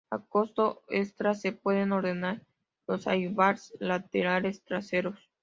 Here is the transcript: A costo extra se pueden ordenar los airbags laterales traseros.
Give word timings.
A 0.09 0.17
costo 0.25 0.81
extra 0.89 1.35
se 1.35 1.51
pueden 1.51 1.91
ordenar 1.91 2.41
los 2.87 3.05
airbags 3.05 3.71
laterales 3.79 4.63
traseros. 4.63 5.29